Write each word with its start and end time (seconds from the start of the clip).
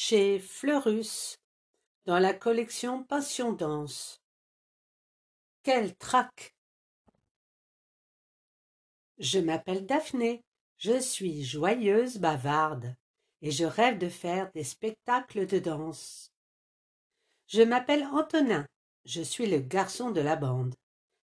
chez 0.00 0.38
Fleurus, 0.38 1.40
dans 2.06 2.20
la 2.20 2.32
collection 2.32 3.02
Passion 3.02 3.52
Danse. 3.52 4.22
Quel 5.64 5.96
trac 5.96 6.54
Je 9.18 9.40
m'appelle 9.40 9.86
Daphné, 9.86 10.44
je 10.76 11.00
suis 11.00 11.42
joyeuse 11.42 12.18
bavarde, 12.18 12.94
et 13.42 13.50
je 13.50 13.64
rêve 13.64 13.98
de 13.98 14.08
faire 14.08 14.52
des 14.52 14.62
spectacles 14.62 15.48
de 15.48 15.58
danse. 15.58 16.30
Je 17.48 17.62
m'appelle 17.62 18.04
Antonin, 18.04 18.68
je 19.04 19.20
suis 19.20 19.46
le 19.46 19.58
garçon 19.58 20.12
de 20.12 20.20
la 20.20 20.36
bande. 20.36 20.76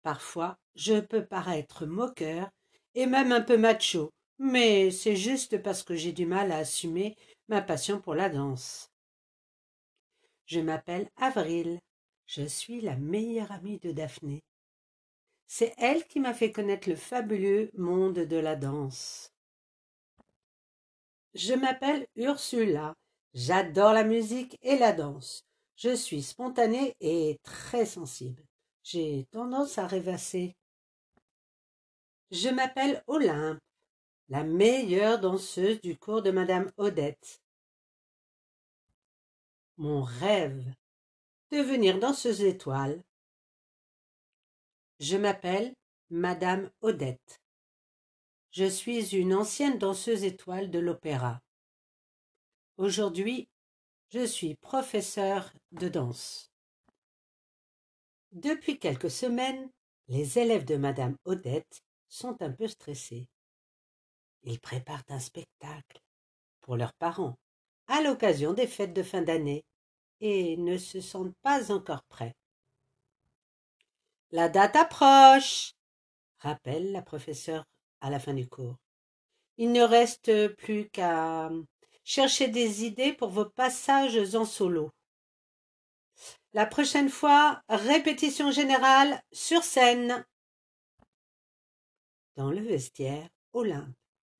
Parfois, 0.00 0.56
je 0.74 1.00
peux 1.00 1.26
paraître 1.26 1.84
moqueur 1.84 2.48
et 2.94 3.04
même 3.04 3.30
un 3.30 3.42
peu 3.42 3.58
macho, 3.58 4.10
mais 4.38 4.90
c'est 4.90 5.16
juste 5.16 5.62
parce 5.62 5.82
que 5.82 5.94
j'ai 5.94 6.12
du 6.12 6.24
mal 6.24 6.50
à 6.50 6.56
assumer 6.56 7.14
ma 7.48 7.62
passion 7.62 8.00
pour 8.00 8.14
la 8.14 8.28
danse. 8.28 8.90
Je 10.46 10.60
m'appelle 10.60 11.08
Avril. 11.16 11.80
Je 12.26 12.42
suis 12.46 12.80
la 12.80 12.96
meilleure 12.96 13.52
amie 13.52 13.78
de 13.78 13.92
Daphné. 13.92 14.42
C'est 15.46 15.74
elle 15.78 16.04
qui 16.06 16.20
m'a 16.20 16.34
fait 16.34 16.52
connaître 16.52 16.88
le 16.88 16.96
fabuleux 16.96 17.70
monde 17.74 18.20
de 18.20 18.36
la 18.36 18.56
danse. 18.56 19.30
Je 21.34 21.54
m'appelle 21.54 22.06
Ursula. 22.16 22.94
J'adore 23.34 23.92
la 23.92 24.04
musique 24.04 24.58
et 24.62 24.78
la 24.78 24.92
danse. 24.92 25.44
Je 25.76 25.94
suis 25.94 26.22
spontanée 26.22 26.94
et 27.00 27.38
très 27.42 27.84
sensible. 27.84 28.44
J'ai 28.84 29.26
tendance 29.32 29.78
à 29.78 29.86
rêvasser. 29.86 30.56
Je 32.30 32.48
m'appelle 32.48 33.02
Olympe, 33.06 33.60
la 34.28 34.42
meilleure 34.42 35.20
danseuse 35.20 35.80
du 35.80 35.96
cours 35.96 36.22
de 36.22 36.30
Madame 36.30 36.70
Odette. 36.76 37.42
Mon 39.76 40.02
rêve, 40.02 40.74
devenir 41.50 41.98
danseuse 41.98 42.42
étoile. 42.42 43.02
Je 45.00 45.16
m'appelle 45.16 45.74
Madame 46.10 46.70
Odette. 46.80 47.42
Je 48.52 48.64
suis 48.64 49.14
une 49.16 49.34
ancienne 49.34 49.78
danseuse 49.78 50.24
étoile 50.24 50.70
de 50.70 50.78
l'opéra. 50.78 51.42
Aujourd'hui, 52.76 53.48
je 54.10 54.24
suis 54.24 54.54
professeur 54.54 55.52
de 55.72 55.88
danse. 55.88 56.50
Depuis 58.32 58.78
quelques 58.78 59.10
semaines, 59.10 59.70
les 60.08 60.38
élèves 60.38 60.64
de 60.64 60.76
Madame 60.76 61.16
Odette 61.24 61.82
sont 62.08 62.40
un 62.42 62.52
peu 62.52 62.68
stressés. 62.68 63.28
Ils 64.44 64.60
préparent 64.60 65.04
un 65.08 65.18
spectacle 65.18 66.00
pour 66.60 66.76
leurs 66.76 66.92
parents 66.94 67.36
à 67.86 68.02
l'occasion 68.02 68.52
des 68.52 68.66
fêtes 68.66 68.92
de 68.92 69.02
fin 69.02 69.22
d'année 69.22 69.64
et 70.20 70.56
ne 70.56 70.76
se 70.76 71.00
sentent 71.00 71.36
pas 71.42 71.72
encore 71.72 72.04
prêts. 72.04 72.34
La 74.30 74.48
date 74.48 74.76
approche, 74.76 75.74
rappelle 76.38 76.92
la 76.92 77.02
professeure 77.02 77.64
à 78.00 78.10
la 78.10 78.18
fin 78.18 78.34
du 78.34 78.48
cours. 78.48 78.76
Il 79.56 79.72
ne 79.72 79.82
reste 79.82 80.48
plus 80.56 80.88
qu'à 80.90 81.50
chercher 82.04 82.48
des 82.48 82.84
idées 82.84 83.12
pour 83.12 83.30
vos 83.30 83.48
passages 83.48 84.34
en 84.34 84.44
solo. 84.44 84.90
La 86.52 86.66
prochaine 86.66 87.08
fois, 87.08 87.62
répétition 87.68 88.50
générale 88.50 89.22
sur 89.32 89.62
scène. 89.62 90.24
Dans 92.36 92.50
le 92.50 92.60
vestiaire, 92.60 93.28
Olympe, 93.52 93.94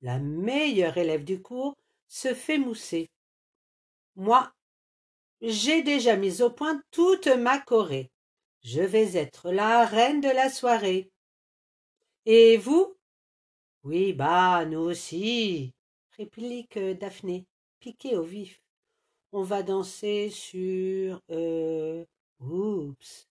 la 0.05 0.19
meilleure 0.19 0.99
élève 0.99 1.23
du 1.23 1.41
cours, 1.41 1.73
se 2.07 2.35
fait 2.35 2.59
mousser. 2.59 3.09
Moi, 4.15 4.53
j'ai 5.41 5.81
déjà 5.81 6.15
mis 6.15 6.43
au 6.43 6.51
point 6.51 6.79
toute 6.91 7.25
ma 7.25 7.59
choré. 7.59 8.11
Je 8.63 8.81
vais 8.81 9.17
être 9.17 9.49
la 9.49 9.83
reine 9.83 10.21
de 10.21 10.29
la 10.29 10.51
soirée. 10.51 11.09
Et 12.27 12.57
vous? 12.57 12.95
Oui, 13.83 14.13
bah, 14.13 14.65
nous 14.65 14.79
aussi, 14.79 15.73
réplique 16.17 16.77
Daphné, 16.77 17.47
piquée 17.79 18.15
au 18.15 18.23
vif. 18.23 18.61
On 19.31 19.41
va 19.41 19.63
danser 19.63 20.29
sur. 20.29 21.19
Euh. 21.31 22.05
Oups. 22.39 23.27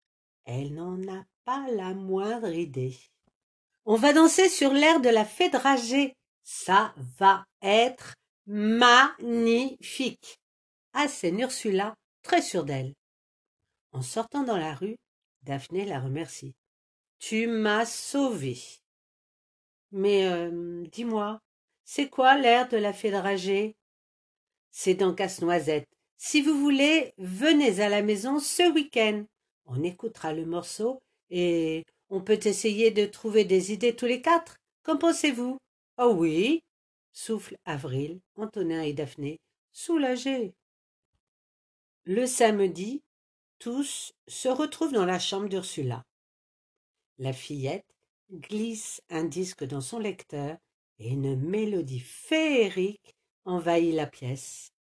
Elle 0.46 0.74
n'en 0.74 1.00
a 1.08 1.24
pas 1.46 1.68
la 1.70 1.94
moindre 1.94 2.52
idée. 2.52 2.98
On 3.86 3.96
va 3.96 4.12
danser 4.12 4.50
sur 4.50 4.74
l'air 4.74 5.02
de 5.02 5.10
la 5.10 5.24
fée 5.24 5.50
dragée. 5.50 6.16
Ça 6.44 6.94
va 7.20 7.46
être 7.62 8.14
magnifique 8.46 10.40
assène 10.94 11.40
Ursula, 11.40 11.96
très 12.22 12.42
sûre 12.42 12.64
d'elle. 12.64 12.94
En 13.92 14.02
sortant 14.02 14.44
dans 14.44 14.58
la 14.58 14.74
rue, 14.74 14.96
Daphné 15.44 15.84
la 15.86 16.00
remercie. 16.00 16.56
Tu 17.20 17.48
m'as 17.48 17.86
sauvée. 17.86 18.58
Mais 19.92 20.26
euh, 20.26 20.86
dis-moi, 20.92 21.40
c'est 21.84 22.10
quoi 22.10 22.38
l'air 22.38 22.70
de 22.70 22.78
la 22.78 22.94
fée 22.94 23.76
C'est 24.72 24.94
dans 24.94 25.14
Casse-Noisette. 25.14 25.88
Si 26.18 26.42
vous 26.42 26.58
voulez, 26.58 27.14
venez 27.18 27.82
à 27.82 27.90
la 27.90 28.02
maison 28.02 28.40
ce 28.40 28.72
week-end. 28.72 29.26
On 29.66 29.84
écoutera 29.84 30.32
le 30.32 30.46
morceau 30.46 31.02
et 31.30 31.84
on 32.10 32.22
peut 32.22 32.40
essayer 32.46 32.92
de 32.92 33.06
trouver 33.06 33.44
des 33.44 33.74
idées 33.74 33.96
tous 33.96 34.06
les 34.06 34.22
quatre. 34.22 34.58
Qu'en 34.84 34.98
pensez-vous? 34.98 35.58
Oh 36.00 36.16
oui, 36.18 36.64
souffle 37.12 37.56
Avril, 37.66 38.20
Antonin 38.36 38.82
et 38.82 38.94
Daphné, 38.94 39.40
soulagés. 39.72 40.56
Le 42.06 42.26
samedi, 42.26 43.04
tous 43.60 44.12
se 44.28 44.50
retrouvent 44.50 44.92
dans 44.92 45.06
la 45.06 45.20
chambre 45.20 45.48
d'Ursula. 45.48 46.04
La 47.20 47.32
fillette 47.32 47.86
glisse 48.32 49.02
un 49.10 49.24
disque 49.24 49.64
dans 49.64 49.82
son 49.82 50.00
lecteur 50.00 50.58
et 50.98 51.10
une 51.10 51.40
mélodie 51.40 52.00
féerique 52.00 53.16
envahit 53.46 53.94
la 53.94 54.08
pièce. 54.08 54.73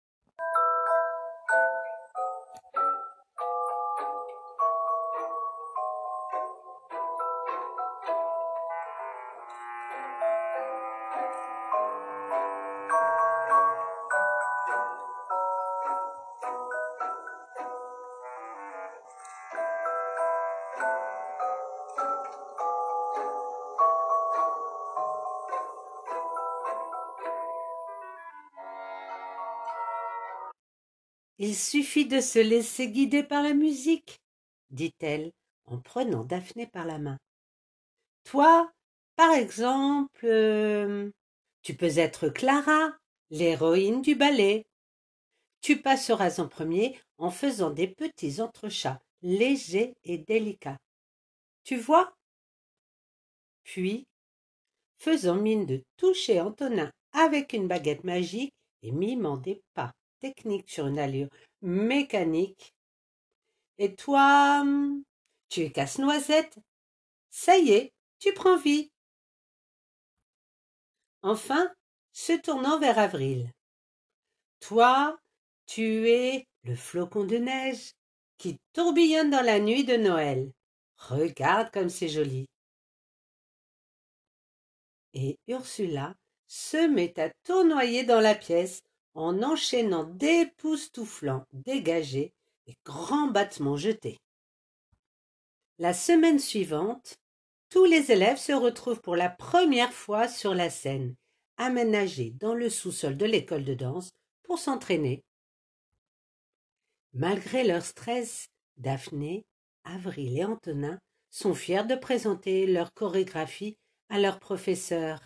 Il 31.44 31.56
suffit 31.56 32.06
de 32.06 32.20
se 32.20 32.38
laisser 32.38 32.88
guider 32.88 33.25
par 33.25 33.42
la 33.42 33.53
musique, 33.53 34.20
dit-elle 34.70 35.32
en 35.64 35.80
prenant 35.80 36.22
Daphné 36.22 36.69
par 36.69 36.86
la 36.86 37.00
main. 37.00 37.19
Toi, 38.22 38.70
par 39.16 39.32
exemple, 39.32 40.25
euh, 40.25 41.10
tu 41.62 41.75
peux 41.75 41.98
être 41.98 42.28
Clara, 42.28 42.97
l'héroïne 43.30 44.03
du 44.03 44.14
ballet. 44.14 44.64
Tu 45.62 45.82
passeras 45.82 46.38
en 46.38 46.47
premier 46.47 46.97
en 47.19 47.32
faisant 47.32 47.70
des 47.70 47.88
petits 47.88 48.41
entrechats 48.41 49.03
légers 49.22 49.94
et 50.04 50.19
délicats. 50.19 50.78
Tu 51.64 51.76
vois? 51.76 52.14
Puis, 53.64 54.06
faisant 55.00 55.34
mine 55.34 55.66
de 55.66 55.82
toucher 55.97 56.41
Antonin 56.41 56.92
avec 57.10 57.53
une 57.53 57.66
baguette 57.66 58.04
magique 58.04 58.54
et 58.82 58.92
mimant 58.92 59.38
des 59.38 59.60
pas 59.74 59.92
technique 60.22 60.71
sur 60.71 60.86
une 60.86 60.98
allure 60.98 61.28
mécanique. 61.60 62.74
Et 63.78 63.95
toi, 63.95 64.65
tu 65.48 65.63
es 65.63 65.72
casse-noisette. 65.72 66.59
Ça 67.30 67.59
y 67.59 67.71
est, 67.71 67.92
tu 68.19 68.33
prends 68.33 68.57
vie. 68.57 68.91
Enfin, 71.22 71.72
se 72.13 72.33
tournant 72.33 72.78
vers 72.78 72.98
Avril. 72.98 73.51
Toi, 74.60 75.19
tu 75.66 76.09
es 76.09 76.47
le 76.63 76.77
flocon 76.77 77.24
de 77.24 77.36
neige 77.36 77.92
qui 78.39 78.59
tourbillonne 78.72 79.30
dans 79.30 79.45
la 79.45 79.59
nuit 79.59 79.84
de 79.84 79.97
Noël. 79.97 80.53
Regarde 80.97 81.71
comme 81.72 81.89
c'est 81.89 82.09
joli. 82.09 82.47
Et 85.15 85.39
Ursula 85.48 86.15
se 86.47 86.89
met 86.89 87.19
à 87.19 87.30
tournoyer 87.45 88.04
dans 88.04 88.21
la 88.21 88.34
pièce 88.34 88.83
en 89.14 89.42
enchaînant 89.42 90.04
d'époustouflants 90.04 91.47
dégagés 91.53 92.32
et 92.66 92.76
grands 92.84 93.28
battements 93.28 93.76
jetés. 93.76 94.18
La 95.78 95.94
semaine 95.94 96.38
suivante, 96.38 97.18
tous 97.68 97.84
les 97.84 98.12
élèves 98.12 98.38
se 98.38 98.53
retrouvent 98.53 99.00
pour 99.00 99.16
la 99.16 99.30
première 99.30 99.92
fois 99.92 100.28
sur 100.28 100.54
la 100.54 100.70
scène, 100.70 101.14
aménagée 101.56 102.30
dans 102.30 102.54
le 102.54 102.70
sous-sol 102.70 103.16
de 103.16 103.26
l'école 103.26 103.64
de 103.64 103.74
danse, 103.74 104.10
pour 104.42 104.59
s'entraîner. 104.59 105.24
Malgré 107.14 107.64
leur 107.64 107.84
stress, 107.84 108.48
Daphné, 108.76 109.44
Avril 109.84 110.38
et 110.38 110.44
Antonin 110.44 110.98
sont 111.30 111.54
fiers 111.54 111.84
de 111.84 111.94
présenter 111.94 112.66
leur 112.66 112.92
chorégraphie 112.92 113.76
à 114.09 114.18
leur 114.18 114.38
professeur. 114.38 115.20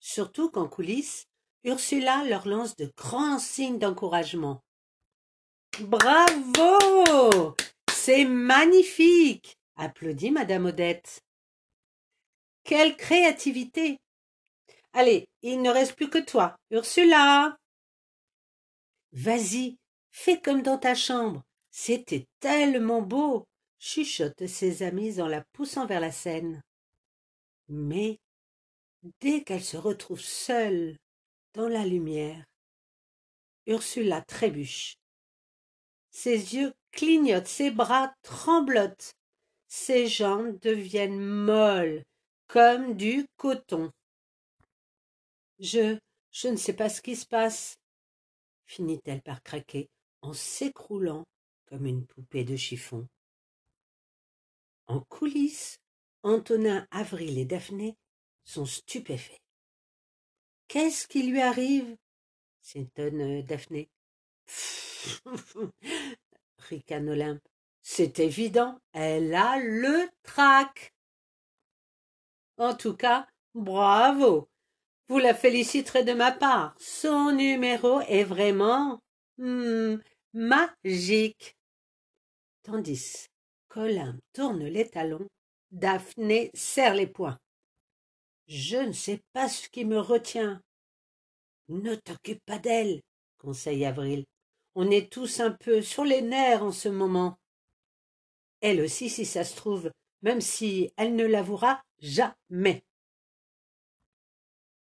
Surtout 0.00 0.50
qu'en 0.50 0.68
coulisses, 0.68 1.26
Ursula 1.66 2.22
leur 2.24 2.46
lance 2.46 2.76
de 2.76 2.92
grands 2.96 3.40
signes 3.40 3.80
d'encouragement. 3.80 4.62
Bravo 5.80 7.56
C'est 7.92 8.24
magnifique 8.24 9.58
applaudit 9.74 10.30
Madame 10.30 10.66
Odette. 10.66 11.24
Quelle 12.62 12.96
créativité 12.96 13.98
Allez, 14.92 15.26
il 15.42 15.60
ne 15.60 15.68
reste 15.70 15.96
plus 15.96 16.08
que 16.08 16.18
toi, 16.18 16.56
Ursula. 16.70 17.56
Vas-y, 19.10 19.76
fais 20.12 20.40
comme 20.40 20.62
dans 20.62 20.78
ta 20.78 20.94
chambre. 20.94 21.42
C'était 21.72 22.28
tellement 22.38 23.02
beau, 23.02 23.44
chuchotent 23.80 24.46
ses 24.46 24.84
amis 24.84 25.20
en 25.20 25.26
la 25.26 25.42
poussant 25.52 25.86
vers 25.86 26.00
la 26.00 26.12
scène. 26.12 26.62
Mais 27.68 28.20
dès 29.20 29.42
qu'elle 29.42 29.64
se 29.64 29.76
retrouve 29.76 30.20
seule 30.20 30.96
dans 31.56 31.68
la 31.68 31.86
lumière, 31.86 32.44
Ursula 33.66 34.20
trébuche. 34.20 34.98
Ses 36.10 36.54
yeux 36.54 36.74
clignotent, 36.92 37.46
ses 37.46 37.70
bras 37.70 38.14
tremblotent, 38.22 39.14
ses 39.66 40.06
jambes 40.06 40.58
deviennent 40.60 41.18
molles 41.18 42.04
comme 42.46 42.94
du 42.94 43.26
coton. 43.36 43.90
Je 45.58 45.98
je 46.30 46.48
ne 46.48 46.56
sais 46.56 46.74
pas 46.74 46.90
ce 46.90 47.00
qui 47.00 47.16
se 47.16 47.24
passe, 47.24 47.78
finit-elle 48.66 49.22
par 49.22 49.42
craquer 49.42 49.88
en 50.20 50.34
s'écroulant 50.34 51.24
comme 51.64 51.86
une 51.86 52.04
poupée 52.04 52.44
de 52.44 52.56
chiffon. 52.56 53.08
En 54.86 55.00
coulisses, 55.00 55.78
Antonin, 56.22 56.86
Avril 56.90 57.38
et 57.38 57.46
Daphné 57.46 57.96
sont 58.44 58.66
stupéfaits. 58.66 59.45
Qu'est-ce 60.68 61.06
qui 61.06 61.22
lui 61.22 61.40
arrive? 61.40 61.96
S'étonne 62.60 63.42
Daphné. 63.42 63.88
ricane 66.58 67.08
Olympe. 67.08 67.42
C'est 67.82 68.18
évident, 68.18 68.80
elle 68.92 69.34
a 69.34 69.58
le 69.60 70.08
trac. 70.24 70.92
En 72.58 72.74
tout 72.74 72.96
cas, 72.96 73.28
bravo. 73.54 74.48
Vous 75.08 75.18
la 75.18 75.34
féliciterez 75.34 76.02
de 76.02 76.12
ma 76.12 76.32
part. 76.32 76.74
Son 76.78 77.30
numéro 77.30 78.00
est 78.00 78.24
vraiment 78.24 79.00
hmm, 79.38 79.98
magique. 80.32 81.56
Tandis 82.64 83.28
qu'Olympe 83.68 84.20
tourne 84.32 84.64
les 84.64 84.88
talons, 84.88 85.28
Daphné 85.70 86.50
serre 86.54 86.94
les 86.94 87.06
poings. 87.06 87.38
Je 88.46 88.76
ne 88.76 88.92
sais 88.92 89.20
pas 89.32 89.48
ce 89.48 89.68
qui 89.68 89.84
me 89.84 89.98
retient. 89.98 90.62
Ne 91.68 91.94
t'occupe 91.96 92.44
pas 92.46 92.58
d'elle, 92.58 93.02
conseille 93.38 93.84
Avril. 93.84 94.24
On 94.74 94.90
est 94.90 95.10
tous 95.10 95.40
un 95.40 95.50
peu 95.50 95.82
sur 95.82 96.04
les 96.04 96.22
nerfs 96.22 96.62
en 96.62 96.70
ce 96.70 96.88
moment. 96.88 97.38
Elle 98.60 98.80
aussi, 98.80 99.10
si 99.10 99.24
ça 99.24 99.42
se 99.42 99.56
trouve, 99.56 99.90
même 100.22 100.40
si 100.40 100.92
elle 100.96 101.16
ne 101.16 101.24
l'avouera 101.24 101.82
jamais. 101.98 102.84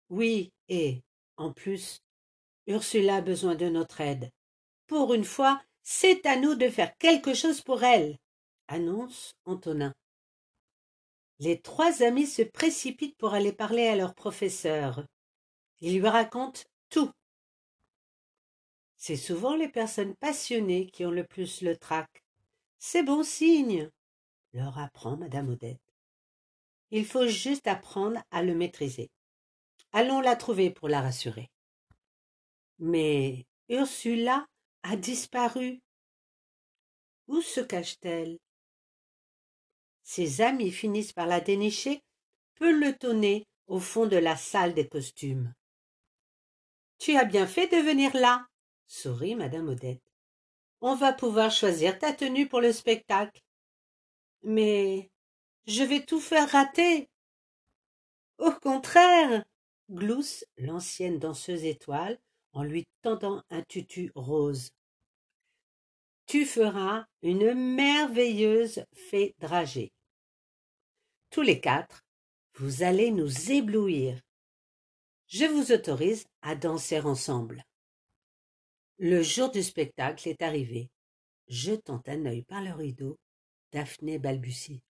Oui, 0.09 0.51
et, 0.67 1.01
en 1.37 1.53
plus, 1.53 1.99
Ursula 2.67 3.17
a 3.17 3.21
besoin 3.21 3.55
de 3.55 3.69
notre 3.69 4.01
aide. 4.01 4.29
Pour 4.87 5.13
une 5.13 5.23
fois, 5.23 5.61
c'est 5.83 6.25
à 6.25 6.35
nous 6.35 6.55
de 6.55 6.69
faire 6.69 6.97
quelque 6.97 7.33
chose 7.33 7.61
pour 7.61 7.83
elle, 7.83 8.17
annonce 8.67 9.33
Antonin. 9.45 9.93
Les 11.41 11.59
trois 11.59 12.03
amis 12.03 12.27
se 12.27 12.43
précipitent 12.43 13.17
pour 13.17 13.33
aller 13.33 13.51
parler 13.51 13.87
à 13.87 13.95
leur 13.95 14.13
professeur. 14.13 15.03
Ils 15.79 15.99
lui 15.99 16.07
racontent 16.07 16.61
tout. 16.89 17.11
C'est 18.95 19.17
souvent 19.17 19.55
les 19.55 19.67
personnes 19.67 20.15
passionnées 20.15 20.85
qui 20.91 21.03
ont 21.03 21.09
le 21.09 21.25
plus 21.25 21.63
le 21.63 21.75
trac. 21.75 22.23
C'est 22.77 23.01
bon 23.01 23.23
signe, 23.23 23.89
leur 24.53 24.77
apprend 24.77 25.17
madame 25.17 25.49
Odette. 25.49 25.81
Il 26.91 27.07
faut 27.07 27.27
juste 27.27 27.65
apprendre 27.65 28.21
à 28.29 28.43
le 28.43 28.53
maîtriser. 28.53 29.09
Allons 29.93 30.21
la 30.21 30.35
trouver 30.35 30.69
pour 30.69 30.89
la 30.89 31.01
rassurer. 31.01 31.49
Mais 32.77 33.47
Ursula 33.67 34.45
a 34.83 34.95
disparu. 34.95 35.81
Où 37.27 37.41
se 37.41 37.61
cache-t-elle? 37.61 38.37
Ses 40.13 40.41
amis 40.41 40.71
finissent 40.71 41.13
par 41.13 41.25
la 41.25 41.39
dénicher, 41.39 42.03
pelotonnée 42.55 43.47
au 43.67 43.79
fond 43.79 44.07
de 44.07 44.17
la 44.17 44.35
salle 44.35 44.73
des 44.73 44.85
costumes. 44.85 45.53
Tu 46.99 47.15
as 47.15 47.23
bien 47.23 47.47
fait 47.47 47.67
de 47.67 47.77
venir 47.77 48.13
là, 48.17 48.45
sourit 48.87 49.35
madame 49.35 49.69
Odette. 49.69 50.03
On 50.81 50.95
va 50.95 51.13
pouvoir 51.13 51.49
choisir 51.49 51.97
ta 51.97 52.11
tenue 52.11 52.49
pour 52.49 52.59
le 52.59 52.73
spectacle. 52.73 53.41
Mais 54.43 55.09
je 55.65 55.81
vais 55.81 56.03
tout 56.03 56.19
faire 56.19 56.49
rater. 56.49 57.07
Au 58.37 58.51
contraire, 58.51 59.45
glousse 59.89 60.43
l'ancienne 60.57 61.19
danseuse 61.19 61.63
étoile 61.63 62.19
en 62.51 62.63
lui 62.63 62.85
tendant 63.01 63.41
un 63.49 63.61
tutu 63.61 64.11
rose. 64.15 64.71
Tu 66.25 66.45
feras 66.45 67.05
une 67.21 67.53
merveilleuse 67.53 68.83
fée 68.93 69.35
dragée. 69.39 69.93
Tous 71.31 71.41
les 71.41 71.61
quatre, 71.61 72.03
vous 72.55 72.83
allez 72.83 73.09
nous 73.09 73.51
éblouir. 73.51 74.19
Je 75.27 75.45
vous 75.45 75.71
autorise 75.71 76.25
à 76.41 76.55
danser 76.55 76.99
ensemble. 76.99 77.63
Le 78.97 79.23
jour 79.23 79.49
du 79.49 79.63
spectacle 79.63 80.27
est 80.27 80.41
arrivé. 80.41 80.89
Jetant 81.47 82.03
un 82.07 82.25
œil 82.25 82.43
par 82.43 82.61
le 82.61 82.73
rideau, 82.73 83.17
Daphné 83.71 84.19
balbutie. 84.19 84.81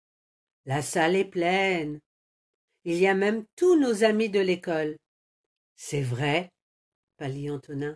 La 0.66 0.82
salle 0.82 1.16
est 1.16 1.30
pleine. 1.30 2.00
Il 2.86 2.98
y 2.98 3.06
a 3.06 3.14
même 3.14 3.46
tous 3.56 3.80
nos 3.80 4.04
amis 4.04 4.30
de 4.30 4.40
l'école. 4.40 4.98
C'est 5.76 6.02
vrai, 6.02 6.52
pâlit 7.18 7.52
Antonin. 7.52 7.96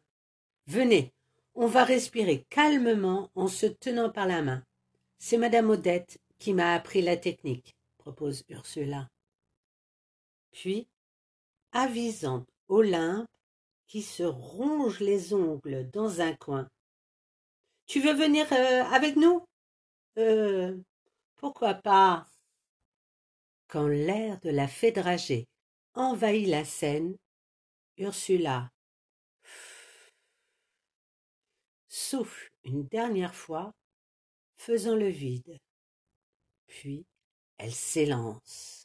Venez, 0.67 1.11
on 1.55 1.65
va 1.65 1.83
respirer 1.83 2.45
calmement 2.51 3.31
en 3.33 3.47
se 3.47 3.65
tenant 3.65 4.11
par 4.11 4.27
la 4.27 4.43
main. 4.43 4.63
C'est 5.17 5.37
madame 5.37 5.71
Odette 5.71 6.19
qui 6.37 6.53
m'a 6.53 6.75
appris 6.75 7.01
la 7.01 7.17
technique, 7.17 7.74
propose 8.05 8.43
Ursula. 8.49 9.09
Puis, 10.51 10.87
avisant 11.71 12.45
Olympe, 12.67 13.27
qui 13.87 14.03
se 14.03 14.23
ronge 14.23 14.99
les 14.99 15.33
ongles 15.33 15.89
dans 15.89 16.21
un 16.21 16.35
coin. 16.35 16.69
Tu 17.87 17.99
veux 18.01 18.13
venir 18.13 18.45
euh, 18.51 18.83
avec 18.83 19.15
nous? 19.15 19.43
Euh. 20.17 20.77
Pourquoi 21.35 21.73
pas? 21.73 22.27
Quand 23.67 23.87
l'air 23.87 24.39
de 24.41 24.51
la 24.51 24.67
fée 24.67 24.91
dragée 24.91 25.47
envahit 25.95 26.47
la 26.47 26.63
scène, 26.63 27.17
Ursula 27.97 28.71
souffle 31.87 32.51
une 32.63 32.85
dernière 32.87 33.33
fois, 33.33 33.73
faisant 34.57 34.95
le 34.95 35.07
vide. 35.07 35.59
Puis 36.67 37.05
elle 37.57 37.73
s'élance. 37.73 38.84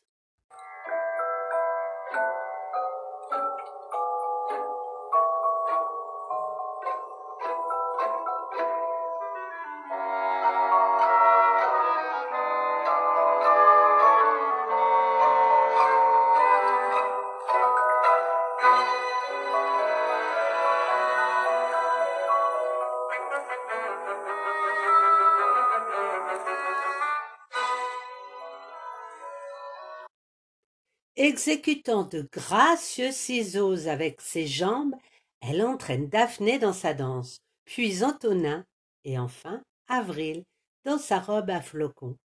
Exécutant 31.30 32.02
de 32.02 32.28
gracieux 32.32 33.12
ciseaux 33.12 33.86
avec 33.86 34.20
ses 34.20 34.48
jambes, 34.48 34.96
elle 35.40 35.62
entraîne 35.62 36.08
Daphné 36.08 36.58
dans 36.58 36.72
sa 36.72 36.92
danse, 36.92 37.38
puis 37.64 38.02
Antonin, 38.02 38.66
et 39.04 39.16
enfin 39.16 39.62
Avril 39.86 40.42
dans 40.84 40.98
sa 40.98 41.20
robe 41.20 41.50
à 41.50 41.62
flocons. 41.62 42.16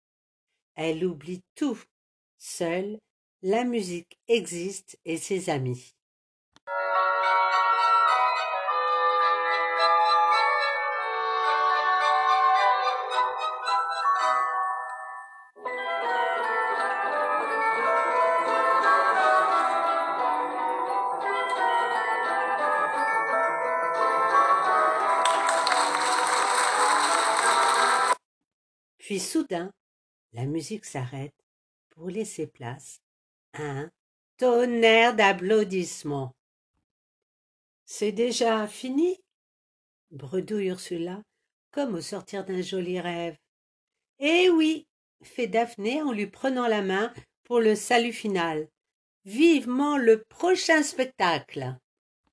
Elle 0.73 1.05
oublie 1.05 1.43
tout. 1.53 1.79
Seule, 2.39 2.97
la 3.43 3.63
musique 3.63 4.17
existe 4.27 4.97
et 5.05 5.17
ses 5.17 5.51
amis. 5.51 5.93
Puis 29.05 29.19
soudain, 29.19 29.71
la 30.33 30.47
musique 30.47 30.83
s'arrête 30.83 31.35
pour 31.89 32.09
laisser 32.09 32.47
place 32.47 33.03
à 33.53 33.61
un 33.61 33.91
tonnerre 34.37 35.15
d'applaudissements. 35.15 36.35
C'est 37.85 38.11
déjà 38.11 38.67
fini? 38.67 39.23
bredouille 40.09 40.69
Ursula, 40.69 41.21
comme 41.69 41.93
au 41.93 42.01
sortir 42.01 42.45
d'un 42.45 42.63
joli 42.63 42.99
rêve. 42.99 43.37
Eh 44.17 44.49
oui, 44.49 44.87
fait 45.21 45.45
Daphné 45.45 46.01
en 46.01 46.11
lui 46.11 46.25
prenant 46.25 46.67
la 46.67 46.81
main 46.81 47.13
pour 47.43 47.59
le 47.59 47.75
salut 47.75 48.11
final. 48.11 48.67
Vivement 49.23 49.99
le 49.99 50.23
prochain 50.23 50.81
spectacle. 50.81 51.77